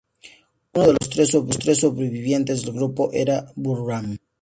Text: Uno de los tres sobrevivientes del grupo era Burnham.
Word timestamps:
Uno 0.73 0.87
de 0.87 0.93
los 1.45 1.59
tres 1.59 1.79
sobrevivientes 1.81 2.63
del 2.63 2.73
grupo 2.73 3.11
era 3.13 3.45
Burnham. 3.55 4.17